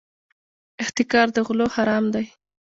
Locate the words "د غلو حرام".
1.35-2.05